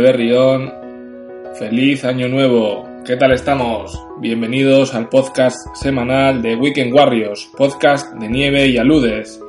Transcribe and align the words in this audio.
Berrión, 0.00 0.72
feliz 1.58 2.04
año 2.04 2.28
nuevo. 2.28 2.88
¿Qué 3.04 3.16
tal 3.16 3.32
estamos? 3.32 3.98
Bienvenidos 4.20 4.94
al 4.94 5.08
podcast 5.08 5.56
semanal 5.74 6.42
de 6.42 6.56
Weekend 6.56 6.92
Warriors, 6.92 7.48
podcast 7.56 8.12
de 8.14 8.28
nieve 8.28 8.66
y 8.66 8.78
aludes. 8.78 9.40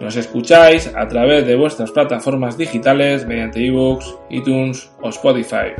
Nos 0.00 0.16
escucháis 0.16 0.90
a 0.96 1.06
través 1.08 1.46
de 1.46 1.56
vuestras 1.56 1.90
plataformas 1.90 2.56
digitales 2.56 3.26
mediante 3.26 3.66
ebooks, 3.66 4.14
iTunes 4.30 4.90
o 5.00 5.08
Spotify. 5.10 5.72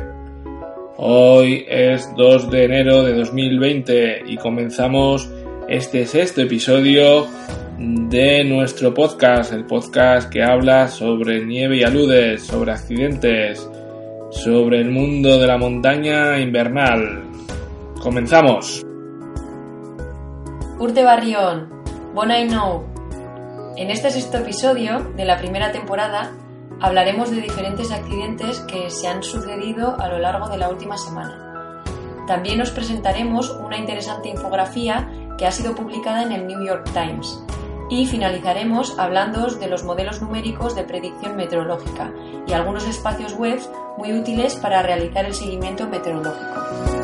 Hoy 0.97 1.65
es 1.67 2.09
2 2.15 2.51
de 2.51 2.65
enero 2.65 3.03
de 3.03 3.13
2020 3.13 4.23
y 4.27 4.37
comenzamos 4.37 5.29
este 5.67 6.05
sexto 6.05 6.41
episodio 6.41 7.27
de 7.77 8.43
nuestro 8.43 8.93
podcast, 8.93 9.53
el 9.53 9.65
podcast 9.65 10.29
que 10.29 10.43
habla 10.43 10.87
sobre 10.87 11.43
nieve 11.43 11.77
y 11.77 11.83
aludes, 11.83 12.43
sobre 12.43 12.71
accidentes, 12.71 13.67
sobre 14.33 14.81
el 14.81 14.89
mundo 14.89 15.37
de 15.37 15.47
la 15.47 15.57
montaña 15.57 16.39
invernal. 16.39 17.23
Comenzamos. 18.01 18.83
Urte 20.79 21.03
Barrión, 21.03 21.69
Bon 22.13 22.29
I 22.29 22.47
Know. 22.47 22.83
En 23.77 23.89
este 23.89 24.09
sexto 24.09 24.39
episodio 24.39 24.99
de 25.15 25.25
la 25.25 25.37
primera 25.37 25.71
temporada 25.71 26.31
hablaremos 26.81 27.31
de 27.31 27.41
diferentes 27.41 27.91
accidentes 27.91 28.59
que 28.61 28.89
se 28.89 29.07
han 29.07 29.23
sucedido 29.23 29.95
a 29.99 30.09
lo 30.09 30.17
largo 30.17 30.49
de 30.49 30.57
la 30.57 30.69
última 30.69 30.97
semana. 30.97 31.83
También 32.27 32.59
os 32.59 32.71
presentaremos 32.71 33.49
una 33.51 33.77
interesante 33.77 34.29
infografía 34.29 35.09
que 35.37 35.45
ha 35.45 35.51
sido 35.51 35.75
publicada 35.75 36.23
en 36.23 36.31
el 36.31 36.47
New 36.47 36.65
York 36.65 36.89
Times 36.93 37.43
y 38.01 38.07
finalizaremos 38.07 38.97
hablando 38.97 39.45
de 39.45 39.67
los 39.67 39.83
modelos 39.83 40.19
numéricos 40.19 40.75
de 40.75 40.83
predicción 40.83 41.35
meteorológica 41.35 42.11
y 42.47 42.53
algunos 42.53 42.87
espacios 42.87 43.33
web 43.33 43.59
muy 43.97 44.13
útiles 44.13 44.55
para 44.55 44.81
realizar 44.81 45.25
el 45.25 45.35
seguimiento 45.35 45.87
meteorológico. 45.87 47.02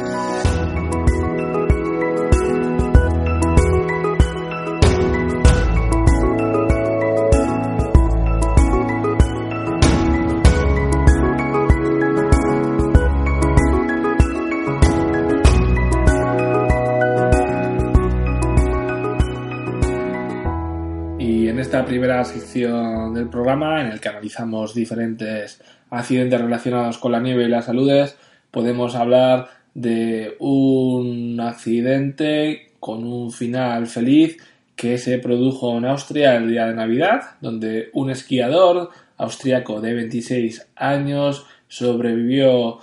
Primera 21.90 22.24
sección 22.24 23.16
del 23.16 23.30
programa 23.30 23.82
en 23.82 23.88
el 23.88 24.00
que 24.00 24.10
analizamos 24.10 24.76
diferentes 24.76 25.60
accidentes 25.90 26.40
relacionados 26.40 27.00
con 27.00 27.12
la 27.12 27.20
nieve 27.20 27.46
y 27.46 27.48
las 27.48 27.66
saludes, 27.66 28.16
podemos 28.52 28.94
hablar 28.94 29.50
de 29.74 30.36
un 30.38 31.40
accidente 31.42 32.74
con 32.80 33.04
un 33.04 33.32
final 33.32 33.88
feliz 33.88 34.38
que 34.76 35.00
se 35.00 35.18
produjo 35.18 35.76
en 35.80 35.86
Austria 35.86 36.36
el 36.36 36.52
día 36.52 36.68
de 36.68 36.76
Navidad, 36.76 37.22
donde 37.42 37.90
un 37.94 38.12
esquiador 38.12 38.92
austriaco 39.18 39.82
de 39.82 39.96
26 39.96 40.68
años 40.76 41.48
sobrevivió 41.68 42.78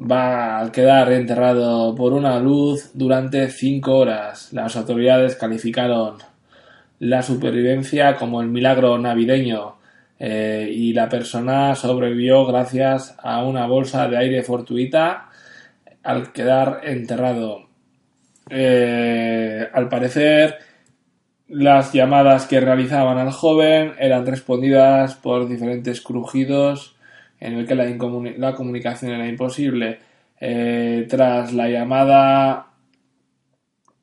va 0.00 0.60
a 0.60 0.72
quedar 0.72 1.12
enterrado 1.12 1.94
por 1.94 2.14
una 2.14 2.40
luz 2.40 2.92
durante 2.94 3.50
5 3.50 3.94
horas. 3.94 4.54
Las 4.54 4.74
autoridades 4.74 5.36
calificaron 5.36 6.16
la 7.00 7.22
supervivencia 7.22 8.16
como 8.16 8.40
el 8.40 8.48
milagro 8.48 8.98
navideño 8.98 9.76
eh, 10.18 10.70
y 10.72 10.92
la 10.92 11.08
persona 11.08 11.74
sobrevivió 11.74 12.44
gracias 12.46 13.14
a 13.22 13.44
una 13.44 13.66
bolsa 13.66 14.08
de 14.08 14.16
aire 14.16 14.42
fortuita 14.42 15.28
al 16.02 16.32
quedar 16.32 16.80
enterrado. 16.84 17.68
Eh, 18.50 19.68
al 19.72 19.88
parecer, 19.88 20.58
las 21.48 21.92
llamadas 21.92 22.46
que 22.46 22.60
realizaban 22.60 23.18
al 23.18 23.30
joven 23.32 23.92
eran 23.98 24.26
respondidas 24.26 25.14
por 25.14 25.48
diferentes 25.48 26.00
crujidos 26.00 26.96
en 27.40 27.54
el 27.54 27.66
que 27.66 27.74
la, 27.74 27.84
la 27.84 28.54
comunicación 28.54 29.12
era 29.12 29.28
imposible. 29.28 30.00
Eh, 30.40 31.06
tras 31.08 31.52
la 31.52 31.68
llamada 31.68 32.67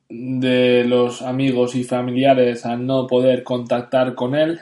de 0.08 0.84
los 0.84 1.22
amigos 1.22 1.74
y 1.74 1.84
familiares 1.84 2.64
a 2.64 2.76
no 2.76 3.06
poder 3.06 3.42
contactar 3.42 4.14
con 4.14 4.34
él. 4.34 4.60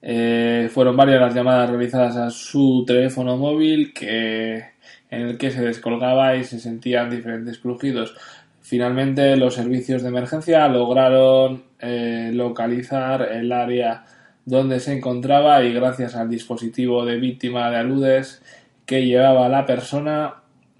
Eh, 0.00 0.68
fueron 0.72 0.96
varias 0.96 1.20
las 1.20 1.34
llamadas 1.34 1.70
realizadas 1.70 2.16
a 2.16 2.30
su 2.30 2.84
teléfono 2.86 3.36
móvil 3.36 3.92
que, 3.92 4.64
en 5.10 5.22
el 5.22 5.38
que 5.38 5.50
se 5.50 5.62
descolgaba 5.62 6.36
y 6.36 6.44
se 6.44 6.60
sentían 6.60 7.10
diferentes 7.10 7.58
crujidos. 7.58 8.14
Finalmente 8.60 9.36
los 9.36 9.54
servicios 9.54 10.02
de 10.02 10.08
emergencia 10.08 10.68
lograron 10.68 11.64
eh, 11.80 12.30
localizar 12.32 13.22
el 13.22 13.50
área 13.50 14.04
donde 14.44 14.80
se 14.80 14.96
encontraba 14.96 15.62
y 15.62 15.72
gracias 15.72 16.14
al 16.14 16.28
dispositivo 16.28 17.04
de 17.04 17.16
víctima 17.16 17.70
de 17.70 17.76
aludes 17.78 18.42
que 18.86 19.04
llevaba 19.04 19.48
la 19.48 19.66
persona 19.66 20.34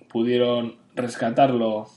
pudieron 0.09 0.77
rescatarlo 0.95 1.89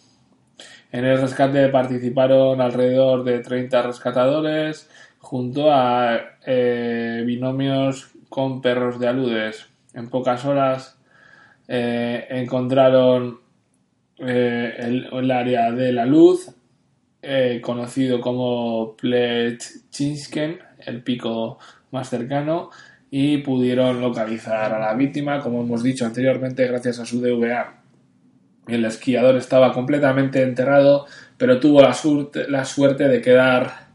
en 0.92 1.06
el 1.06 1.22
rescate 1.22 1.70
participaron 1.70 2.60
alrededor 2.60 3.24
de 3.24 3.40
30 3.40 3.82
rescatadores 3.82 4.90
junto 5.20 5.72
a 5.72 6.20
eh, 6.46 7.24
binomios 7.26 8.12
con 8.30 8.62
perros 8.62 9.00
de 9.00 9.08
aludes. 9.08 9.68
En 9.94 10.10
pocas 10.10 10.44
horas 10.46 10.98
eh, 11.68 12.26
encontraron 12.30 13.40
eh, 14.18 15.06
el, 15.12 15.32
área 15.32 15.72
de 15.72 15.94
la 15.94 16.06
luz, 16.06 16.54
conocido 17.62 18.20
como 18.20 18.96
Plechinsken, 18.98 20.60
el 20.80 21.04
pico 21.04 21.60
más 21.92 22.10
cercano, 22.10 22.72
y 23.12 23.38
pudieron 23.40 24.02
localizar 24.02 24.74
a 24.74 24.80
la 24.80 24.94
víctima, 24.96 25.40
como 25.40 25.62
hemos 25.62 25.84
dicho 25.84 26.06
anteriormente, 26.06 26.66
gracias 26.66 27.00
a 27.00 27.06
su 27.06 27.22
DVA. 27.22 27.81
El 28.72 28.86
esquiador 28.86 29.36
estaba 29.36 29.74
completamente 29.74 30.42
enterrado, 30.42 31.06
pero 31.38 31.60
tuvo 31.60 31.82
la, 31.82 31.94
suerte, 31.94 33.08
de 33.08 33.22
quedar 33.22 33.88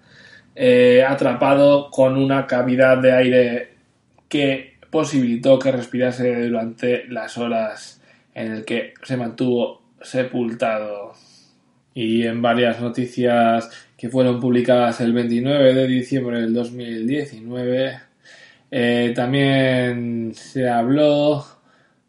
eh, 0.55 1.05
atrapado 1.07 1.91
con 1.91 2.17
una 2.17 2.47
cavidad 2.47 2.99
de 2.99 3.13
aire 3.13 3.75
que 4.29 4.77
posibilitó 4.91 5.59
que 5.59 5.73
respirase 5.73 6.49
durante 6.49 7.07
las 7.09 7.39
horas 7.39 8.03
en 8.35 8.53
el 8.53 8.65
que 8.65 8.95
se 9.03 9.17
mantuvo 9.17 9.83
sepultado. 10.01 11.13
Y 11.95 12.27
en 12.27 12.43
varias 12.43 12.81
noticias 12.81 13.71
que 13.97 14.11
fueron 14.11 14.39
publicadas 14.41 15.01
el 15.01 15.13
29 15.13 15.75
de 15.75 15.87
diciembre 15.87 16.41
del 16.41 16.53
2019, 16.53 17.99
eh, 18.71 19.13
también 19.15 20.33
se 20.35 20.69
habló 20.69 21.56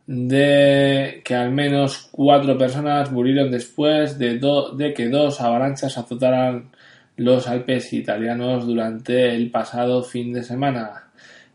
de 0.08 1.22
que 1.26 1.36
al 1.36 1.52
menos 1.52 2.08
cuatro 2.12 2.58
personas 2.58 3.12
murieron 3.12 3.52
después 3.52 4.18
de, 4.18 4.40
de 4.76 4.94
que 4.94 5.10
dos 5.10 5.42
avalanchas 5.42 5.98
azotaran 5.98 6.72
los 7.18 7.48
Alpes 7.48 7.92
italianos 7.94 8.66
durante 8.66 9.36
el 9.36 9.52
pasado 9.52 10.04
fin 10.04 10.32
de 10.34 10.44
semana. 10.44 11.04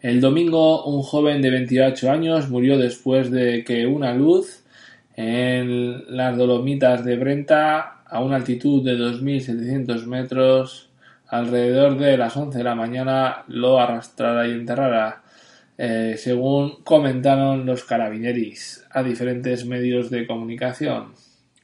El 0.03 0.21
domingo 0.21 0.85
un 0.85 1.03
joven 1.03 1.41
de 1.41 1.51
28 1.51 2.11
años 2.11 2.51
murió 2.51 2.77
después 2.77 3.31
de 3.31 3.65
que 3.65 3.87
una 3.87 4.13
luz 4.13 4.65
en 5.17 6.17
las 6.17 6.37
Dolomitas 6.37 7.05
de 7.05 7.17
Brenta 7.17 8.03
a 8.05 8.21
una 8.21 8.37
altitud 8.37 8.85
de 8.85 8.97
2.700 8.97 10.05
metros 10.07 10.91
alrededor 11.29 11.97
de 11.97 12.19
las 12.19 12.37
11 12.37 12.59
de 12.59 12.65
la 12.65 12.75
mañana 12.75 13.45
lo 13.49 13.81
arrastrara 13.81 14.47
y 14.47 14.51
enterrara. 14.51 15.22
Eh, 15.79 16.17
según 16.19 16.83
comentaron 16.85 17.65
los 17.65 17.85
carabineris 17.85 18.87
a 18.91 19.03
diferentes 19.03 19.65
medios 19.65 20.11
de 20.11 20.27
comunicación. 20.27 21.15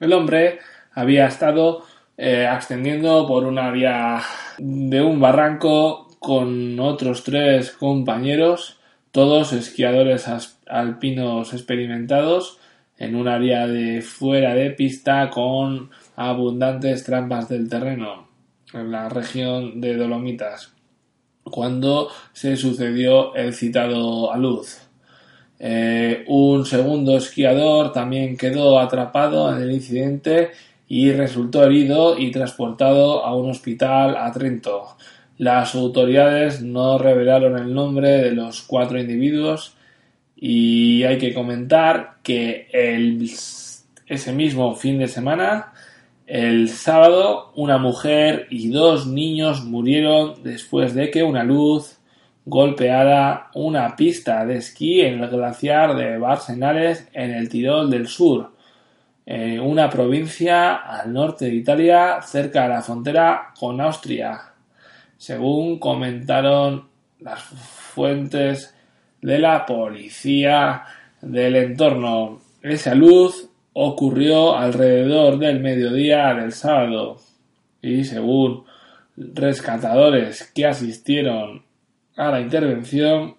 El 0.00 0.12
hombre 0.12 0.58
había 0.92 1.26
estado 1.26 1.84
eh, 2.16 2.46
ascendiendo 2.46 3.26
por 3.26 3.44
un 3.44 3.58
área 3.58 4.20
de 4.58 5.02
un 5.02 5.20
barranco 5.20 6.08
con 6.18 6.80
otros 6.80 7.22
tres 7.22 7.70
compañeros, 7.72 8.80
todos 9.12 9.52
esquiadores 9.52 10.26
alpinos 10.66 11.52
experimentados, 11.52 12.58
en 12.96 13.14
un 13.14 13.28
área 13.28 13.68
de 13.68 14.02
fuera 14.02 14.54
de 14.54 14.70
pista 14.70 15.30
con 15.30 15.90
abundantes 16.16 17.04
trampas 17.04 17.48
del 17.48 17.68
terreno, 17.68 18.28
en 18.72 18.90
la 18.90 19.08
región 19.08 19.80
de 19.80 19.96
Dolomitas 19.96 20.77
cuando 21.50 22.08
se 22.32 22.56
sucedió 22.56 23.34
el 23.34 23.54
citado 23.54 24.32
a 24.32 24.36
luz. 24.36 24.78
Eh, 25.60 26.24
un 26.28 26.64
segundo 26.64 27.16
esquiador 27.16 27.92
también 27.92 28.36
quedó 28.36 28.78
atrapado 28.78 29.54
en 29.54 29.62
el 29.62 29.72
incidente 29.72 30.52
y 30.86 31.12
resultó 31.12 31.64
herido 31.64 32.18
y 32.18 32.30
transportado 32.30 33.24
a 33.24 33.34
un 33.34 33.50
hospital 33.50 34.16
a 34.16 34.30
Trento. 34.32 34.96
Las 35.38 35.74
autoridades 35.74 36.62
no 36.62 36.98
revelaron 36.98 37.56
el 37.58 37.72
nombre 37.72 38.08
de 38.08 38.32
los 38.32 38.62
cuatro 38.62 38.98
individuos 38.98 39.74
Y 40.40 41.02
hay 41.04 41.18
que 41.18 41.34
comentar 41.34 42.18
que 42.22 42.68
ese 44.06 44.32
mismo 44.32 44.74
fin 44.76 44.98
de 44.98 45.08
semana, 45.08 45.72
el 46.28 46.68
sábado, 46.68 47.52
una 47.56 47.78
mujer 47.78 48.48
y 48.50 48.68
dos 48.68 49.06
niños 49.06 49.64
murieron 49.64 50.42
después 50.42 50.94
de 50.94 51.10
que 51.10 51.22
una 51.22 51.42
luz 51.42 51.98
golpeara 52.44 53.48
una 53.54 53.96
pista 53.96 54.44
de 54.44 54.58
esquí 54.58 55.00
en 55.00 55.22
el 55.22 55.30
glaciar 55.30 55.96
de 55.96 56.18
Barsenales 56.18 57.08
en 57.14 57.30
el 57.30 57.48
Tirol 57.48 57.90
del 57.90 58.08
Sur, 58.08 58.52
una 59.26 59.88
provincia 59.88 60.74
al 60.76 61.14
norte 61.14 61.46
de 61.46 61.54
Italia, 61.54 62.20
cerca 62.20 62.64
de 62.64 62.68
la 62.68 62.82
frontera 62.82 63.54
con 63.58 63.80
Austria, 63.80 64.52
según 65.16 65.78
comentaron 65.78 66.88
las 67.20 67.42
fuentes 67.42 68.74
de 69.22 69.38
la 69.38 69.64
policía 69.64 70.84
del 71.22 71.56
entorno. 71.56 72.40
Esa 72.62 72.94
luz 72.94 73.48
ocurrió 73.80 74.56
alrededor 74.56 75.38
del 75.38 75.60
mediodía 75.60 76.34
del 76.34 76.50
sábado 76.50 77.20
y 77.80 78.02
según 78.02 78.64
rescatadores 79.16 80.50
que 80.52 80.66
asistieron 80.66 81.62
a 82.16 82.32
la 82.32 82.40
intervención 82.40 83.36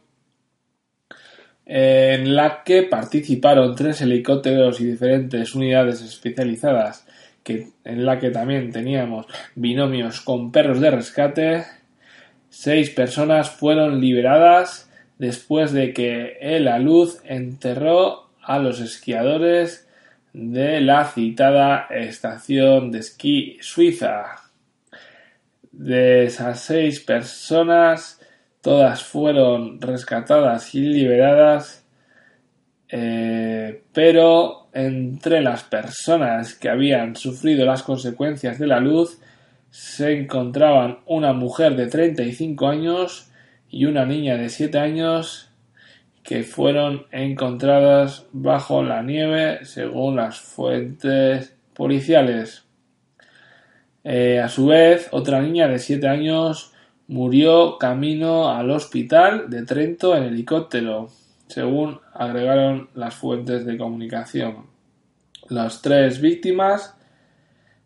en 1.65 2.37
la 2.37 2.63
que 2.63 2.83
participaron 2.83 3.75
tres 3.75 3.99
helicópteros 3.99 4.79
y 4.79 4.85
diferentes 4.85 5.53
unidades 5.55 6.01
especializadas 6.01 7.05
que, 7.43 7.67
en 7.83 8.05
la 8.05 8.17
que 8.17 8.29
también 8.29 8.71
teníamos 8.71 9.25
binomios 9.55 10.21
con 10.21 10.53
perros 10.53 10.79
de 10.79 10.91
rescate 10.91 11.65
seis 12.49 12.89
personas 12.91 13.49
fueron 13.49 13.99
liberadas 13.99 14.89
después 15.17 15.73
de 15.73 15.91
que 15.91 16.37
el 16.39 16.69
luz 16.81 17.19
enterró 17.25 18.29
a 18.41 18.57
los 18.57 18.79
esquiadores 18.79 19.85
de 20.33 20.81
la 20.81 21.05
citada 21.05 21.87
estación 21.89 22.91
de 22.91 22.99
esquí 22.99 23.57
suiza. 23.61 24.25
De 25.71 26.25
esas 26.25 26.59
seis 26.61 26.99
personas, 26.99 28.19
todas 28.61 29.03
fueron 29.03 29.79
rescatadas 29.81 30.73
y 30.75 30.81
liberadas, 30.81 31.85
eh, 32.89 33.83
pero 33.93 34.69
entre 34.73 35.41
las 35.41 35.63
personas 35.63 36.55
que 36.55 36.69
habían 36.69 37.15
sufrido 37.15 37.65
las 37.65 37.83
consecuencias 37.83 38.59
de 38.59 38.67
la 38.67 38.79
luz 38.79 39.19
se 39.69 40.17
encontraban 40.19 40.99
una 41.05 41.33
mujer 41.33 41.75
de 41.75 41.87
35 41.87 42.67
años 42.67 43.31
y 43.69 43.85
una 43.85 44.05
niña 44.05 44.35
de 44.35 44.49
7 44.49 44.79
años 44.79 45.48
que 46.29 46.43
fueron 46.43 47.07
encontradas 47.11 48.27
bajo 48.33 48.83
la 48.83 49.01
nieve 49.01 49.65
según 49.65 50.17
las 50.17 50.39
fuentes 50.39 51.55
policiales. 51.73 52.65
Eh, 54.03 54.39
a 54.39 54.47
su 54.47 54.67
vez, 54.67 55.07
otra 55.09 55.41
niña 55.41 55.67
de 55.67 55.79
7 55.79 56.07
años 56.07 56.71
murió 57.07 57.79
camino 57.79 58.51
al 58.51 58.69
hospital 58.69 59.49
de 59.49 59.65
Trento 59.65 60.15
en 60.15 60.25
helicóptero, 60.25 61.09
según 61.47 61.99
agregaron 62.13 62.91
las 62.93 63.15
fuentes 63.15 63.65
de 63.65 63.75
comunicación. 63.75 64.67
Las 65.47 65.81
tres 65.81 66.21
víctimas 66.21 66.95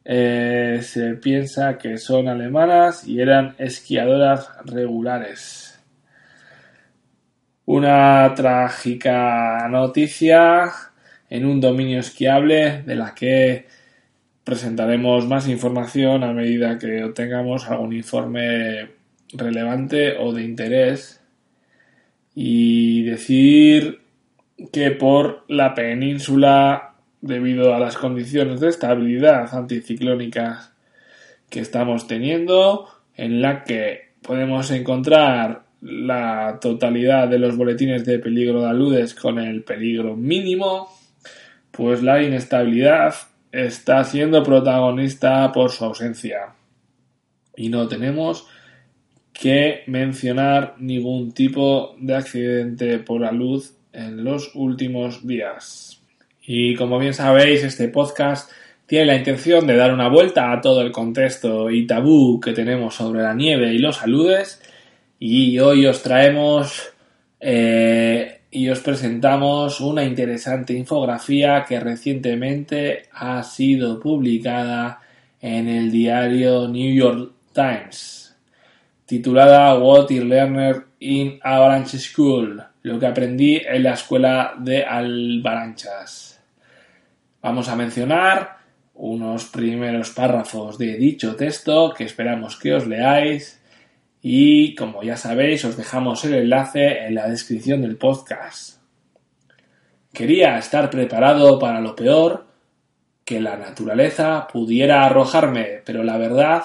eh, 0.03 0.81
se 0.83 1.13
piensa 1.13 1.77
que 1.77 1.97
son 1.97 2.27
alemanas 2.27 3.07
y 3.07 3.21
eran 3.21 3.55
esquiadoras 3.57 4.49
regulares. 4.65 5.72
Una 7.65 8.33
trágica 8.35 9.69
noticia 9.69 10.69
en 11.29 11.45
un 11.45 11.61
dominio 11.61 11.99
esquiable 11.99 12.83
de 12.83 12.95
la 12.95 13.15
que 13.15 13.67
presentaremos 14.43 15.25
más 15.27 15.47
información 15.47 16.25
a 16.25 16.33
medida 16.33 16.77
que 16.77 17.05
obtengamos 17.05 17.69
algún 17.69 17.93
informe 17.93 18.89
relevante 19.31 20.17
o 20.17 20.33
de 20.33 20.43
interés. 20.43 21.21
Y 22.35 23.03
decir 23.03 24.01
que 24.73 24.91
por 24.91 25.45
la 25.47 25.73
península 25.73 26.95
debido 27.21 27.73
a 27.73 27.79
las 27.79 27.95
condiciones 27.95 28.59
de 28.59 28.67
estabilidad 28.67 29.55
anticiclónicas 29.55 30.73
que 31.49 31.61
estamos 31.61 32.07
teniendo 32.07 32.89
en 33.15 33.41
la 33.41 33.63
que 33.63 34.11
podemos 34.21 34.69
encontrar 34.71 35.62
la 35.83 36.59
totalidad 36.61 37.27
de 37.27 37.39
los 37.39 37.57
boletines 37.57 38.05
de 38.05 38.19
peligro 38.19 38.61
de 38.61 38.69
aludes 38.69 39.13
con 39.13 39.37
el 39.37 39.63
peligro 39.63 40.15
mínimo, 40.15 40.89
pues 41.71 42.01
la 42.01 42.23
inestabilidad 42.23 43.13
está 43.51 44.03
siendo 44.05 44.43
protagonista 44.43 45.51
por 45.51 45.71
su 45.71 45.83
ausencia. 45.83 46.53
Y 47.57 47.67
no 47.67 47.87
tenemos 47.87 48.47
que 49.33 49.83
mencionar 49.87 50.75
ningún 50.79 51.33
tipo 51.33 51.95
de 51.99 52.15
accidente 52.15 52.99
por 52.99 53.21
la 53.21 53.31
luz 53.31 53.75
en 53.91 54.23
los 54.23 54.51
últimos 54.55 55.27
días. 55.27 56.01
Y 56.41 56.75
como 56.75 56.97
bien 56.97 57.13
sabéis, 57.13 57.63
este 57.63 57.89
podcast 57.89 58.49
tiene 58.85 59.05
la 59.05 59.15
intención 59.15 59.67
de 59.67 59.75
dar 59.75 59.93
una 59.93 60.07
vuelta 60.07 60.51
a 60.51 60.61
todo 60.61 60.81
el 60.81 60.91
contexto 60.91 61.69
y 61.69 61.85
tabú 61.85 62.39
que 62.39 62.53
tenemos 62.53 62.95
sobre 62.95 63.21
la 63.21 63.33
nieve 63.33 63.73
y 63.73 63.79
los 63.79 64.01
aludes 64.01 64.61
y 65.25 65.57
hoy 65.57 65.85
os 65.85 66.03
traemos 66.03 66.91
eh, 67.39 68.41
y 68.51 68.67
os 68.67 68.81
presentamos 68.81 69.79
una 69.79 70.03
interesante 70.03 70.73
infografía 70.73 71.63
que 71.65 71.79
recientemente 71.79 73.03
ha 73.13 73.41
sido 73.41 74.01
publicada 74.01 74.99
en 75.39 75.69
el 75.69 75.89
diario 75.89 76.67
New 76.67 76.93
York 76.93 77.31
Times, 77.53 78.35
titulada 79.05 79.73
What 79.79 80.11
I 80.11 80.19
Learned 80.19 80.83
in 80.99 81.39
Avalanche 81.41 81.99
School, 81.99 82.61
lo 82.81 82.99
que 82.99 83.07
aprendí 83.07 83.61
en 83.65 83.81
la 83.81 83.93
escuela 83.93 84.55
de 84.59 84.83
Albaranchas. 84.83 86.41
Vamos 87.41 87.69
a 87.69 87.77
mencionar 87.77 88.57
unos 88.95 89.45
primeros 89.45 90.09
párrafos 90.09 90.77
de 90.77 90.97
dicho 90.97 91.37
texto 91.37 91.93
que 91.93 92.03
esperamos 92.03 92.57
que 92.59 92.73
os 92.73 92.85
leáis 92.85 93.62
y 94.25 94.73
como 94.75 95.03
ya 95.03 95.17
sabéis 95.17 95.65
os 95.65 95.75
dejamos 95.75 96.23
el 96.23 96.33
enlace 96.35 97.05
en 97.05 97.15
la 97.15 97.27
descripción 97.27 97.81
del 97.81 97.97
podcast. 97.97 98.79
Quería 100.13 100.57
estar 100.57 100.89
preparado 100.89 101.59
para 101.59 101.81
lo 101.81 101.93
peor 101.93 102.45
que 103.25 103.41
la 103.41 103.57
naturaleza 103.57 104.47
pudiera 104.47 105.03
arrojarme, 105.03 105.81
pero 105.85 106.03
la 106.03 106.17
verdad, 106.17 106.63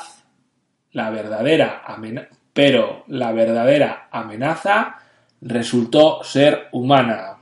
la 0.92 1.10
verdadera 1.10 1.82
amenaza, 1.84 2.28
pero 2.52 3.02
la 3.08 3.32
verdadera 3.32 4.08
amenaza 4.12 4.96
resultó 5.40 6.22
ser 6.22 6.68
humana. 6.70 7.38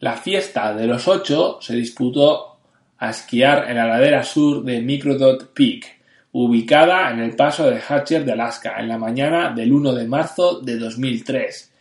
La 0.00 0.16
fiesta 0.16 0.74
de 0.74 0.86
los 0.86 1.08
ocho 1.08 1.58
se 1.62 1.74
disputó 1.74 2.58
a 2.98 3.10
esquiar 3.10 3.70
en 3.70 3.76
la 3.76 3.86
ladera 3.86 4.22
sur 4.24 4.62
de 4.62 4.82
Microdot 4.82 5.54
Peak, 5.54 6.01
ubicada 6.32 7.10
en 7.10 7.20
el 7.20 7.36
paso 7.36 7.70
de 7.70 7.80
Hatcher 7.80 8.24
de 8.24 8.32
Alaska, 8.32 8.80
en 8.80 8.88
la 8.88 8.98
mañana 8.98 9.50
del 9.50 9.72
1 9.72 9.94
de 9.94 10.08
marzo 10.08 10.60
de 10.60 10.78
2003. 10.78 11.72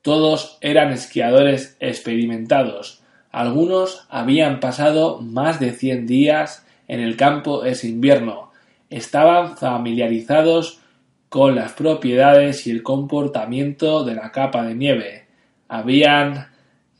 Todos 0.00 0.58
eran 0.60 0.92
esquiadores 0.92 1.76
experimentados. 1.80 3.02
Algunos 3.30 4.06
habían 4.08 4.60
pasado 4.60 5.20
más 5.20 5.60
de 5.60 5.72
100 5.72 6.06
días 6.06 6.66
en 6.88 7.00
el 7.00 7.16
campo 7.16 7.64
ese 7.64 7.88
invierno. 7.88 8.52
Estaban 8.90 9.56
familiarizados 9.56 10.80
con 11.28 11.54
las 11.54 11.72
propiedades 11.72 12.66
y 12.66 12.70
el 12.70 12.82
comportamiento 12.82 14.04
de 14.04 14.14
la 14.14 14.30
capa 14.30 14.62
de 14.64 14.74
nieve. 14.74 15.26
Habían 15.68 16.48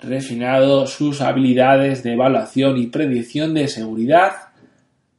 refinado 0.01 0.87
sus 0.87 1.21
habilidades 1.21 2.03
de 2.03 2.15
evaluación 2.15 2.77
y 2.79 2.89
predicción 2.89 3.55
de 3.55 3.69
seguridad 3.69 4.33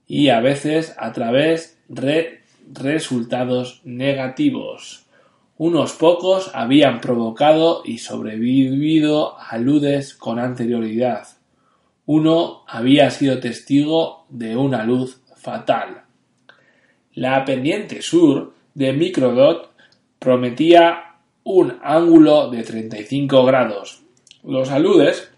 y 0.07 0.29
a 0.29 0.39
veces 0.39 0.95
a 0.97 1.11
través 1.11 1.79
de 1.87 2.41
resultados 2.71 3.81
negativos. 3.83 5.05
Unos 5.57 5.93
pocos 5.93 6.51
habían 6.53 6.99
provocado 6.99 7.81
y 7.85 7.99
sobrevivido 7.99 9.37
aludes 9.39 10.13
con 10.13 10.37
anterioridad. 10.39 11.27
Uno 12.05 12.63
había 12.67 13.09
sido 13.09 13.39
testigo 13.39 14.25
de 14.29 14.57
una 14.57 14.83
luz 14.83 15.21
fatal. 15.37 16.03
La 17.13 17.45
pendiente 17.45 18.01
sur 18.01 18.53
de 18.73 18.91
Microdot 18.91 19.71
prometía 20.19 21.15
un 21.43 21.79
ángulo 21.81 22.49
de 22.49 22.63
35 22.63 23.45
grados. 23.45 24.01
Los 24.43 24.69
aludes 24.71 25.31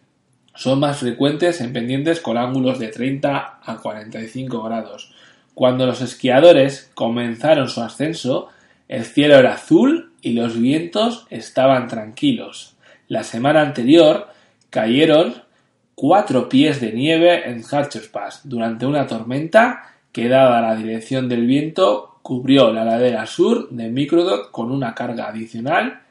son 0.58 0.80
más 0.80 0.98
frecuentes 0.98 1.62
en 1.62 1.72
pendientes 1.72 2.20
con 2.20 2.38
ángulos 2.38 2.80
de 2.80 2.88
30 2.88 3.60
a 3.64 3.78
45 3.78 4.64
grados. 4.64 5.14
Cuando 5.54 5.86
los 5.86 6.02
esquiadores 6.02 6.92
comenzaron 6.96 7.70
su 7.70 7.82
ascenso, 7.82 8.50
el 8.88 9.06
cielo 9.06 9.36
era 9.36 9.54
azul 9.54 10.14
y 10.22 10.34
los 10.34 10.60
vientos 10.60 11.28
estaban 11.30 11.88
tranquilos. 11.88 12.76
La 13.08 13.24
semana 13.24 13.62
anterior 13.62 14.28
cayeron 14.70 15.36
cuatro 15.94 16.50
pies 16.50 16.82
de 16.82 16.92
nieve 16.92 17.50
en 17.50 17.64
Hatcher's 17.64 18.08
Pass 18.08 18.42
durante 18.44 18.86
una 18.86 19.06
tormenta 19.06 19.94
que, 20.12 20.28
dada 20.28 20.62
la 20.62 20.76
dirección 20.76 21.30
del 21.30 21.46
viento, 21.46 22.20
cubrió 22.24 22.74
la 22.74 22.84
ladera 22.84 23.26
sur 23.28 23.70
de 23.70 23.90
Microdot 23.90 24.50
con 24.52 24.72
una 24.72 24.96
carga 24.96 25.28
adicional 25.28 26.02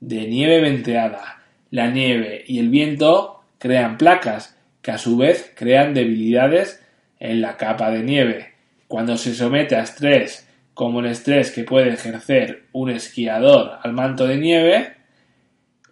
de 0.00 0.26
nieve 0.26 0.60
venteada. 0.60 1.42
La 1.70 1.90
nieve 1.90 2.44
y 2.46 2.58
el 2.58 2.68
viento 2.68 3.35
crean 3.58 3.96
placas 3.98 4.56
que 4.82 4.90
a 4.90 4.98
su 4.98 5.16
vez 5.16 5.52
crean 5.56 5.94
debilidades 5.94 6.82
en 7.18 7.40
la 7.40 7.56
capa 7.56 7.90
de 7.90 8.02
nieve. 8.02 8.54
Cuando 8.88 9.16
se 9.16 9.34
somete 9.34 9.76
a 9.76 9.82
estrés, 9.82 10.48
como 10.74 11.00
el 11.00 11.06
estrés 11.06 11.50
que 11.50 11.64
puede 11.64 11.94
ejercer 11.94 12.66
un 12.72 12.90
esquiador 12.90 13.78
al 13.82 13.92
manto 13.92 14.26
de 14.26 14.36
nieve, 14.36 14.94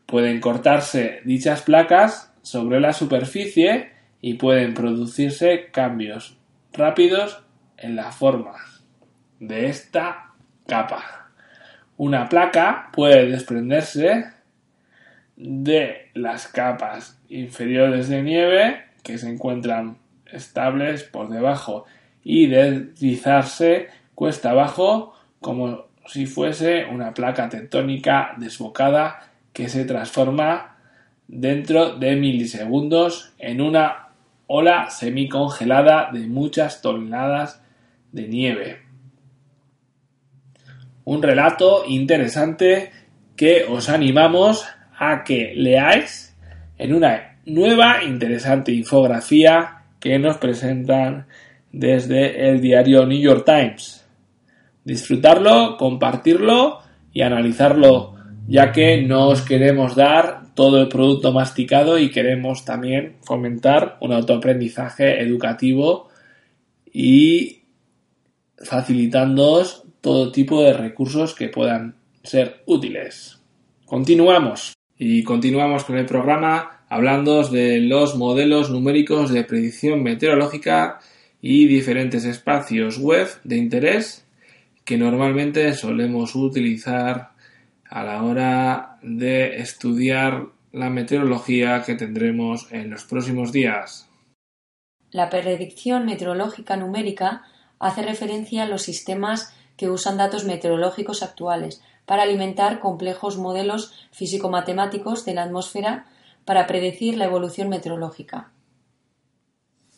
pueden 0.06 0.40
cortarse 0.40 1.20
dichas 1.24 1.62
placas 1.62 2.32
sobre 2.42 2.80
la 2.80 2.92
superficie 2.92 3.92
y 4.20 4.34
pueden 4.34 4.74
producirse 4.74 5.70
cambios 5.72 6.38
rápidos 6.72 7.42
en 7.78 7.96
la 7.96 8.12
forma 8.12 8.54
de 9.40 9.66
esta 9.68 10.32
capa. 10.66 11.30
Una 11.96 12.28
placa 12.28 12.90
puede 12.92 13.26
desprenderse 13.26 14.33
de 15.36 16.10
las 16.14 16.48
capas 16.48 17.20
inferiores 17.28 18.08
de 18.08 18.22
nieve 18.22 18.84
que 19.02 19.18
se 19.18 19.28
encuentran 19.28 19.98
estables 20.30 21.02
por 21.02 21.28
debajo 21.28 21.84
y 22.22 22.46
deslizarse 22.46 23.88
cuesta 24.14 24.50
abajo 24.50 25.14
como 25.40 25.86
si 26.06 26.26
fuese 26.26 26.86
una 26.86 27.14
placa 27.14 27.48
tectónica 27.48 28.34
desbocada 28.38 29.30
que 29.52 29.68
se 29.68 29.84
transforma 29.84 30.76
dentro 31.28 31.96
de 31.96 32.16
milisegundos 32.16 33.32
en 33.38 33.60
una 33.60 34.08
ola 34.46 34.90
semicongelada 34.90 36.10
de 36.12 36.26
muchas 36.26 36.82
toneladas 36.82 37.62
de 38.12 38.28
nieve. 38.28 38.82
Un 41.04 41.22
relato 41.22 41.84
interesante 41.86 42.92
que 43.36 43.64
os 43.68 43.88
animamos 43.88 44.66
a 44.98 45.24
que 45.24 45.52
leáis 45.54 46.36
en 46.78 46.94
una 46.94 47.38
nueva 47.46 48.02
interesante 48.04 48.72
infografía 48.72 49.82
que 50.00 50.18
nos 50.18 50.38
presentan 50.38 51.26
desde 51.72 52.50
el 52.50 52.60
diario 52.60 53.06
New 53.06 53.20
York 53.20 53.44
Times. 53.44 54.06
Disfrutarlo, 54.84 55.76
compartirlo 55.76 56.80
y 57.12 57.22
analizarlo, 57.22 58.14
ya 58.46 58.70
que 58.72 59.02
no 59.02 59.28
os 59.28 59.42
queremos 59.42 59.96
dar 59.96 60.54
todo 60.54 60.80
el 60.80 60.88
producto 60.88 61.32
masticado 61.32 61.98
y 61.98 62.10
queremos 62.10 62.64
también 62.64 63.16
fomentar 63.22 63.96
un 64.00 64.12
autoaprendizaje 64.12 65.20
educativo 65.20 66.08
y 66.92 67.62
facilitándoos 68.56 69.84
todo 70.00 70.30
tipo 70.30 70.62
de 70.62 70.74
recursos 70.74 71.34
que 71.34 71.48
puedan 71.48 71.96
ser 72.22 72.62
útiles. 72.66 73.40
Continuamos 73.84 74.74
y 74.98 75.24
continuamos 75.24 75.84
con 75.84 75.96
el 75.96 76.06
programa 76.06 76.82
hablando 76.88 77.42
de 77.42 77.80
los 77.80 78.16
modelos 78.16 78.70
numéricos 78.70 79.32
de 79.32 79.44
predicción 79.44 80.02
meteorológica 80.02 81.00
y 81.40 81.66
diferentes 81.66 82.24
espacios 82.24 82.98
web 82.98 83.28
de 83.42 83.56
interés 83.56 84.26
que 84.84 84.96
normalmente 84.96 85.72
solemos 85.74 86.34
utilizar 86.34 87.32
a 87.88 88.04
la 88.04 88.22
hora 88.22 88.98
de 89.02 89.56
estudiar 89.60 90.46
la 90.72 90.90
meteorología 90.90 91.82
que 91.84 91.94
tendremos 91.94 92.70
en 92.72 92.90
los 92.90 93.04
próximos 93.04 93.52
días. 93.52 94.08
La 95.10 95.30
predicción 95.30 96.04
meteorológica 96.04 96.76
numérica 96.76 97.42
hace 97.78 98.02
referencia 98.02 98.64
a 98.64 98.68
los 98.68 98.82
sistemas 98.82 99.54
que 99.76 99.88
usan 99.88 100.16
datos 100.16 100.44
meteorológicos 100.44 101.22
actuales 101.22 101.82
para 102.06 102.22
alimentar 102.22 102.80
complejos 102.80 103.38
modelos 103.38 103.92
físico-matemáticos 104.10 105.24
de 105.24 105.34
la 105.34 105.44
atmósfera 105.44 106.06
para 106.44 106.66
predecir 106.66 107.16
la 107.16 107.24
evolución 107.24 107.68
meteorológica. 107.68 108.52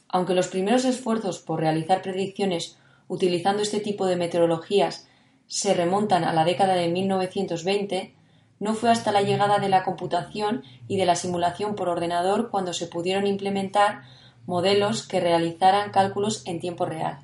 Aunque 0.08 0.34
los 0.34 0.48
primeros 0.48 0.84
esfuerzos 0.84 1.40
por 1.40 1.60
realizar 1.60 2.02
predicciones 2.02 2.78
utilizando 3.08 3.62
este 3.62 3.80
tipo 3.80 4.06
de 4.06 4.16
meteorologías 4.16 5.08
se 5.46 5.74
remontan 5.74 6.24
a 6.24 6.32
la 6.32 6.44
década 6.44 6.74
de 6.74 6.88
1920, 6.88 8.14
no 8.58 8.74
fue 8.74 8.90
hasta 8.90 9.12
la 9.12 9.22
llegada 9.22 9.58
de 9.58 9.68
la 9.68 9.84
computación 9.84 10.62
y 10.88 10.96
de 10.96 11.06
la 11.06 11.16
simulación 11.16 11.74
por 11.74 11.88
ordenador 11.88 12.50
cuando 12.50 12.72
se 12.72 12.86
pudieron 12.86 13.26
implementar 13.26 14.02
modelos 14.46 15.06
que 15.06 15.20
realizaran 15.20 15.90
cálculos 15.90 16.42
en 16.46 16.60
tiempo 16.60 16.86
real. 16.86 17.18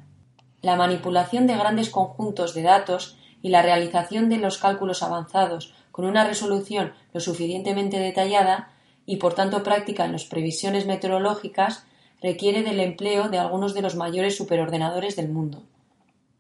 La 0.61 0.77
manipulación 0.77 1.47
de 1.47 1.57
grandes 1.57 1.89
conjuntos 1.89 2.55
de 2.55 2.63
datos 2.63 3.17
y 3.43 3.51
la 3.51 3.63
realización 3.63 4.29
de 4.29 4.39
los 4.39 4.59
cálculos 4.59 5.03
avanzados 5.03 5.75
con 5.91 6.05
una 6.05 6.25
resolución 6.27 6.95
lo 7.13 7.21
suficientemente 7.21 7.99
detallada 7.99 8.71
y 9.05 9.17
por 9.17 9.35
tanto 9.35 9.63
práctica 9.63 10.05
en 10.05 10.13
las 10.13 10.25
previsiones 10.25 10.87
meteorológicas 10.87 11.85
requiere 12.23 12.63
del 12.63 12.81
empleo 12.81 13.29
de 13.29 13.39
algunos 13.39 13.75
de 13.75 13.83
los 13.83 13.97
mayores 13.97 14.37
superordenadores 14.37 15.17
del 15.17 15.29
mundo. 15.29 15.65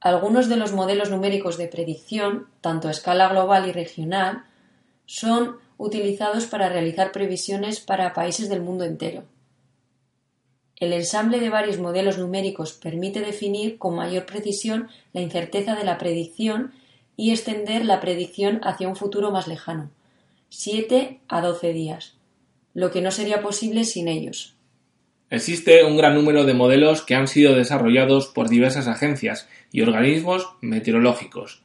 Algunos 0.00 0.48
de 0.48 0.56
los 0.56 0.72
modelos 0.72 1.10
numéricos 1.10 1.58
de 1.58 1.68
predicción, 1.68 2.48
tanto 2.60 2.88
a 2.88 2.92
escala 2.92 3.28
global 3.28 3.68
y 3.68 3.72
regional, 3.72 4.44
son 5.06 5.56
utilizados 5.76 6.46
para 6.46 6.68
realizar 6.68 7.12
previsiones 7.12 7.80
para 7.80 8.14
países 8.14 8.48
del 8.48 8.62
mundo 8.62 8.84
entero. 8.84 9.24
El 10.76 10.92
ensamble 10.92 11.38
de 11.38 11.50
varios 11.50 11.78
modelos 11.78 12.18
numéricos 12.18 12.72
permite 12.72 13.20
definir 13.20 13.78
con 13.78 13.94
mayor 13.94 14.26
precisión 14.26 14.88
la 15.12 15.20
incerteza 15.20 15.76
de 15.76 15.84
la 15.84 15.98
predicción 15.98 16.72
y 17.16 17.30
extender 17.30 17.84
la 17.84 18.00
predicción 18.00 18.60
hacia 18.62 18.88
un 18.88 18.96
futuro 18.96 19.30
más 19.30 19.46
lejano, 19.48 19.90
7 20.48 21.20
a 21.28 21.40
12 21.40 21.72
días, 21.72 22.14
lo 22.74 22.90
que 22.90 23.00
no 23.00 23.10
sería 23.10 23.42
posible 23.42 23.84
sin 23.84 24.08
ellos. 24.08 24.54
Existe 25.30 25.82
un 25.84 25.96
gran 25.96 26.14
número 26.14 26.44
de 26.44 26.52
modelos 26.52 27.02
que 27.02 27.14
han 27.14 27.26
sido 27.26 27.54
desarrollados 27.54 28.26
por 28.26 28.48
diversas 28.50 28.86
agencias 28.86 29.48
y 29.70 29.80
organismos 29.80 30.48
meteorológicos. 30.60 31.62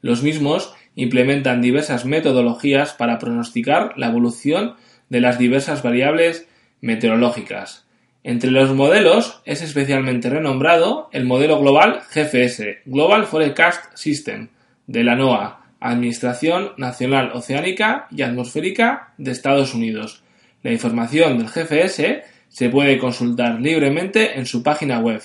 Los 0.00 0.22
mismos 0.22 0.72
implementan 0.94 1.60
diversas 1.60 2.06
metodologías 2.06 2.94
para 2.94 3.18
pronosticar 3.18 3.92
la 3.96 4.06
evolución 4.06 4.76
de 5.10 5.20
las 5.20 5.38
diversas 5.38 5.82
variables 5.82 6.46
meteorológicas. 6.80 7.84
Entre 8.22 8.50
los 8.50 8.72
modelos 8.74 9.40
es 9.44 9.62
especialmente 9.62 10.30
renombrado 10.30 11.08
el 11.12 11.24
modelo 11.24 11.60
global 11.60 12.00
GFS, 12.14 12.80
Global 12.86 13.26
Forecast 13.26 13.94
System, 13.94 14.48
de 14.90 15.04
la 15.04 15.14
NOAA, 15.14 15.60
Administración 15.78 16.72
Nacional 16.76 17.30
Oceánica 17.32 18.08
y 18.10 18.22
Atmosférica 18.22 19.14
de 19.18 19.30
Estados 19.30 19.72
Unidos. 19.72 20.24
La 20.64 20.72
información 20.72 21.38
del 21.38 21.46
GFS 21.46 22.24
se 22.48 22.68
puede 22.70 22.98
consultar 22.98 23.60
libremente 23.60 24.36
en 24.36 24.46
su 24.46 24.64
página 24.64 24.98
web. 24.98 25.22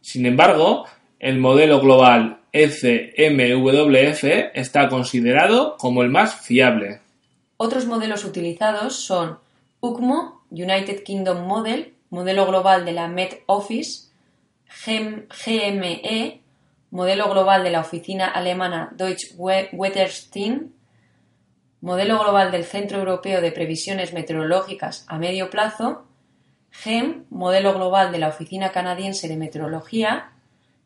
Sin 0.00 0.24
embargo, 0.24 0.86
el 1.20 1.38
modelo 1.38 1.80
global 1.80 2.40
ECMWF 2.52 4.24
está 4.54 4.88
considerado 4.88 5.76
como 5.76 6.02
el 6.02 6.08
más 6.08 6.34
fiable. 6.34 7.00
Otros 7.58 7.84
modelos 7.86 8.24
utilizados 8.24 8.96
son 8.96 9.38
UCMO, 9.80 10.42
United 10.50 11.02
Kingdom 11.02 11.46
Model, 11.46 11.92
modelo 12.08 12.46
global 12.46 12.86
de 12.86 12.92
la 12.92 13.08
Met 13.08 13.42
Office, 13.44 14.08
GME, 14.86 16.41
modelo 16.92 17.28
global 17.30 17.64
de 17.64 17.70
la 17.70 17.80
oficina 17.80 18.26
alemana 18.28 18.90
Deutsche 18.94 19.34
Wetterstein, 19.36 20.74
modelo 21.80 22.18
global 22.18 22.52
del 22.52 22.64
Centro 22.64 22.98
Europeo 22.98 23.40
de 23.40 23.50
Previsiones 23.50 24.12
Meteorológicas 24.12 25.06
a 25.08 25.18
medio 25.18 25.48
plazo, 25.48 26.04
GEM, 26.70 27.24
modelo 27.30 27.72
global 27.72 28.12
de 28.12 28.18
la 28.18 28.28
Oficina 28.28 28.72
Canadiense 28.72 29.26
de 29.26 29.36
Meteorología, 29.36 30.32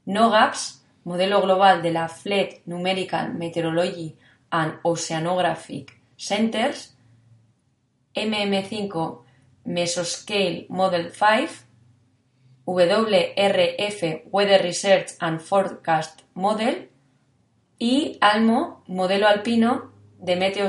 NOGAPS, 0.05 0.85
modelo 1.03 1.43
global 1.43 1.83
de 1.83 1.91
la 1.91 2.09
Fleet 2.09 2.63
Numerical 2.67 3.35
Meteorology 3.35 4.15
and 4.51 4.75
Oceanographic 4.85 5.91
Centers, 6.17 6.97
MM5 8.15 9.23
Mesoscale 9.65 10.67
Model 10.69 11.11
5, 11.13 11.66
WRF 12.67 14.23
Weather 14.31 14.63
Research 14.63 15.13
and 15.21 15.41
Forecast 15.41 16.23
Model 16.35 16.89
y 17.79 18.19
ALMO, 18.21 18.83
modelo 18.89 19.29
alpino 19.29 19.93
de 20.19 20.37
Meteo 20.37 20.69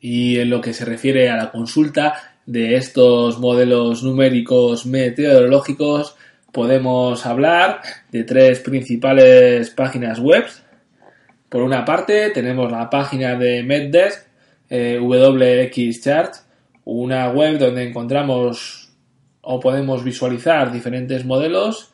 Y 0.00 0.38
en 0.38 0.50
lo 0.50 0.60
que 0.60 0.72
se 0.72 0.84
refiere 0.84 1.28
a 1.28 1.36
la 1.36 1.50
consulta 1.50 2.36
de 2.46 2.76
estos 2.76 3.38
modelos 3.38 4.02
numéricos 4.02 4.86
meteorológicos, 4.86 6.16
podemos 6.52 7.26
hablar 7.26 7.80
de 8.10 8.24
tres 8.24 8.60
principales 8.60 9.70
páginas 9.70 10.20
web. 10.20 10.44
Por 11.48 11.62
una 11.62 11.84
parte, 11.84 12.30
tenemos 12.30 12.70
la 12.70 12.88
página 12.88 13.36
de 13.36 13.62
MedDesk, 13.64 14.26
eh, 14.68 14.98
una 16.84 17.30
web 17.30 17.58
donde 17.58 17.84
encontramos 17.84 18.79
o 19.42 19.60
podemos 19.60 20.04
visualizar 20.04 20.72
diferentes 20.72 21.24
modelos 21.24 21.92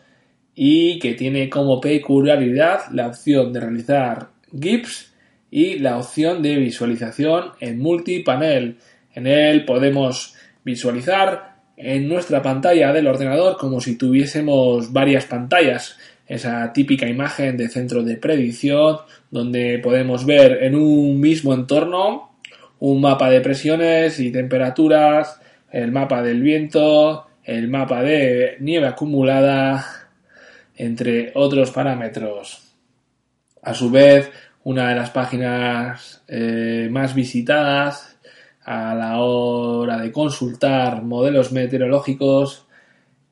y 0.55 0.99
que 0.99 1.15
tiene 1.15 1.49
como 1.51 1.81
peculiaridad 1.81 2.81
la 2.93 3.09
opción 3.09 3.53
de 3.53 3.61
realizar 3.61 4.29
GIFs 4.59 5.13
y 5.51 5.79
la 5.79 5.99
opción 5.99 6.43
de 6.43 6.57
visualización 6.57 7.53
en 7.61 7.79
multipanel. 7.79 8.79
En 9.15 9.27
él 9.27 9.65
podemos 9.65 10.35
visualizar 10.65 11.57
en 11.77 12.09
nuestra 12.09 12.43
pantalla 12.43 12.93
del 12.93 13.07
ordenador 13.07 13.57
como 13.59 13.81
si 13.81 13.97
tuviésemos 13.97 14.93
varias 14.93 15.27
pantallas. 15.27 15.99
Esa 16.27 16.73
típica 16.73 17.07
imagen 17.07 17.57
de 17.57 17.69
centro 17.69 18.03
de 18.03 18.17
predicción 18.17 18.99
donde 19.31 19.79
podemos 19.79 20.25
ver 20.25 20.65
en 20.65 20.75
un 20.75 21.21
mismo 21.21 21.55
entorno 21.55 22.37
un 22.79 23.01
mapa 23.01 23.31
de 23.31 23.41
presiones 23.41 24.21
y 24.21 24.31
temperaturas, 24.31 25.41
el 25.71 25.93
mapa 25.93 26.23
del 26.23 26.43
viento, 26.43 27.26
el 27.47 27.69
mapa 27.69 28.03
de 28.03 28.57
nieve 28.61 28.89
acumulada, 28.89 30.09
entre 30.75 31.33
otros 31.35 31.71
parámetros. 31.71 32.75
A 33.63 33.73
su 33.73 33.91
vez, 33.91 34.31
una 34.65 34.89
de 34.89 34.97
las 34.97 35.11
páginas 35.11 36.23
eh, 36.29 36.89
más 36.91 37.15
visitadas 37.15 38.19
a 38.65 38.95
la 38.95 39.21
hora 39.21 39.99
de 39.99 40.11
consultar 40.11 41.03
modelos 41.03 41.53
meteorológicos 41.53 42.67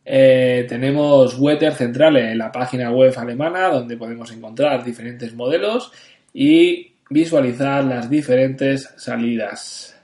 eh, 0.05 0.67
tenemos 0.69 1.39
Wetter 1.39 1.73
Centrale, 1.73 2.35
la 2.35 2.53
página 2.53 2.91
web 2.91 3.13
alemana 3.17 3.69
donde 3.69 3.97
podemos 3.97 4.31
encontrar 4.33 4.85
diferentes 4.85 5.35
modelos 5.35 5.93
y 6.33 6.93
visualizar 7.11 7.85
las 7.85 8.11
diferentes 8.11 8.93
salidas. 8.97 9.99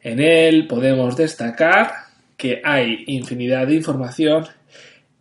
En 0.00 0.20
él 0.20 0.66
podemos 0.66 1.16
destacar 1.16 2.09
que 2.40 2.62
hay 2.64 3.04
infinidad 3.06 3.66
de 3.66 3.74
información 3.74 4.46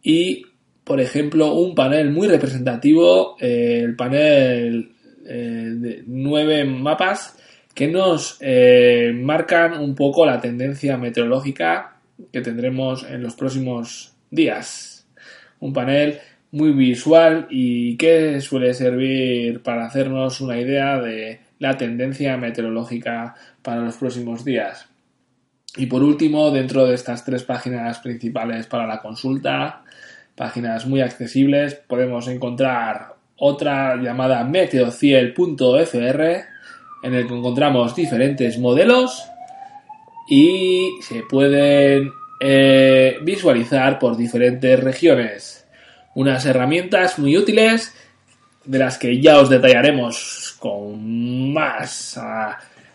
y, 0.01 0.45
por 0.85 1.01
ejemplo, 1.01 1.53
un 1.53 1.75
panel 1.75 2.11
muy 2.11 2.29
representativo, 2.29 3.35
eh, 3.41 3.81
el 3.83 3.95
panel 3.97 4.93
eh, 5.27 5.71
de 5.75 6.03
nueve 6.07 6.63
mapas 6.63 7.38
que 7.75 7.88
nos 7.88 8.38
eh, 8.39 9.11
marcan 9.13 9.79
un 9.79 9.95
poco 9.95 10.25
la 10.25 10.39
tendencia 10.39 10.97
meteorológica 10.97 11.97
que 12.31 12.41
tendremos 12.41 13.03
en 13.03 13.21
los 13.21 13.35
próximos 13.35 14.15
días. 14.31 15.05
Un 15.59 15.73
panel 15.73 16.19
muy 16.51 16.71
visual 16.71 17.47
y 17.49 17.97
que 17.97 18.39
suele 18.39 18.73
servir 18.73 19.61
para 19.61 19.85
hacernos 19.85 20.39
una 20.39 20.57
idea 20.57 20.99
de 20.99 21.41
la 21.59 21.77
tendencia 21.77 22.38
meteorológica 22.38 23.35
para 23.61 23.81
los 23.81 23.97
próximos 23.97 24.45
días. 24.45 24.88
Y 25.77 25.85
por 25.85 26.01
último, 26.03 26.51
dentro 26.51 26.85
de 26.85 26.95
estas 26.95 27.23
tres 27.23 27.43
páginas 27.43 27.99
principales 27.99 28.67
para 28.67 28.88
la 28.88 29.01
consulta, 29.01 29.83
páginas 30.35 30.85
muy 30.88 31.01
accesibles, 31.01 31.75
podemos 31.75 32.27
encontrar 32.27 33.15
otra 33.38 33.95
llamada 33.95 34.43
meteociel.fr 34.43 36.21
en 37.01 37.13
el 37.13 37.27
que 37.27 37.33
encontramos 37.33 37.95
diferentes 37.95 38.57
modelos 38.57 39.23
y 40.27 40.89
se 41.01 41.23
pueden 41.23 42.11
eh, 42.39 43.17
visualizar 43.21 43.99
por 43.99 44.17
diferentes 44.17 44.79
regiones. 44.79 45.65
Unas 46.15 46.46
herramientas 46.46 47.20
muy 47.20 47.37
útiles 47.37 47.94
de 48.65 48.79
las 48.79 48.98
que 48.98 49.22
ya 49.22 49.39
os 49.39 49.50
detallaremos 49.50 50.55
con 50.59 51.53
más, 51.53 52.20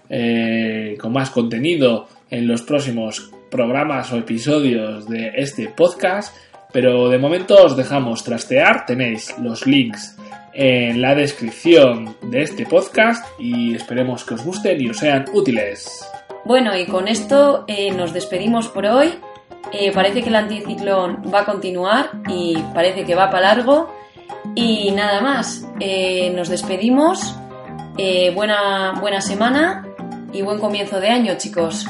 eh, 0.09 0.97
con 1.01 1.13
más 1.13 1.31
contenido 1.31 2.09
en 2.35 2.49
los 2.49 2.63
próximos 2.63 3.31
programas 3.49 4.13
o 4.13 4.17
episodios 4.17 5.09
de 5.09 5.33
este 5.37 5.69
podcast. 5.69 6.37
Pero 6.73 7.09
de 7.09 7.19
momento 7.19 7.55
os 7.65 7.77
dejamos 7.77 8.25
trastear. 8.25 8.85
Tenéis 8.87 9.33
los 9.39 9.65
links 9.67 10.17
en 10.53 11.01
la 11.01 11.15
descripción 11.15 12.17
de 12.23 12.43
este 12.43 12.67
podcast 12.67 13.25
y 13.39 13.77
esperemos 13.77 14.25
que 14.25 14.35
os 14.35 14.45
gusten 14.45 14.81
y 14.81 14.91
os 14.91 14.97
sean 14.97 15.27
útiles. 15.33 16.05
Bueno, 16.45 16.77
y 16.77 16.87
con 16.87 17.07
esto 17.07 17.65
eh, 17.69 17.93
nos 17.93 18.13
despedimos 18.13 18.67
por 18.67 18.87
hoy. 18.87 19.15
Eh, 19.73 19.93
parece 19.93 20.23
que 20.23 20.29
el 20.29 20.37
anticiclón 20.37 21.23
va 21.33 21.43
a 21.43 21.45
continuar 21.45 22.11
y 22.29 22.59
parece 22.75 23.05
que 23.05 23.15
va 23.15 23.31
para 23.31 23.55
largo. 23.55 23.95
Y 24.57 24.91
nada 24.91 25.21
más, 25.21 25.67
eh, 25.79 26.33
nos 26.35 26.49
despedimos. 26.49 27.37
buena, 28.35 28.95
buena 29.01 29.21
semana 29.21 29.87
y 30.33 30.43
buen 30.43 30.59
comienzo 30.59 30.99
de 30.99 31.09
año, 31.09 31.35
chicos. 31.39 31.87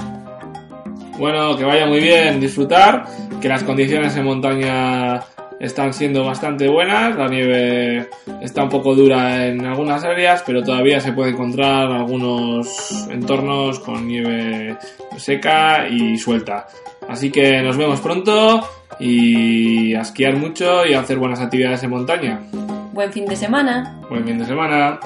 Bueno, 1.19 1.57
que 1.57 1.65
vaya 1.65 1.87
muy 1.87 2.01
bien, 2.01 2.41
disfrutar, 2.41 3.05
que 3.41 3.49
las 3.49 3.63
condiciones 3.63 4.17
en 4.17 4.25
montaña 4.25 5.21
están 5.61 5.93
siendo 5.93 6.25
bastante 6.25 6.69
buenas. 6.69 7.17
La 7.17 7.29
nieve 7.29 8.09
está 8.41 8.65
un 8.65 8.69
poco 8.69 8.95
dura 8.95 9.47
en 9.47 9.65
algunas 9.65 10.05
áreas, 10.05 10.43
pero 10.47 10.63
todavía 10.63 11.01
se 11.01 11.13
puede 11.13 11.31
encontrar 11.31 11.91
algunos 11.91 13.07
entornos 13.11 13.79
con 13.81 14.07
nieve 14.07 14.77
seca 15.17 15.89
y 15.89 16.17
suelta. 16.19 16.67
Así 17.09 17.31
que 17.31 17.63
nos 17.63 17.77
vemos 17.77 18.01
pronto 18.01 18.69
y 18.99 19.95
a 19.95 20.01
esquiar 20.01 20.37
mucho 20.37 20.87
y 20.87 20.95
a 20.95 21.01
hacer 21.01 21.19
buenas 21.19 21.41
actividades 21.41 21.83
en 21.83 21.91
montaña. 21.91 22.41
Buen 22.93 23.13
fin 23.13 23.27
de 23.27 23.37
semana. 23.37 24.01
Buen 24.09 24.25
fin 24.25 24.39
de 24.39 24.47
semana. 24.47 25.01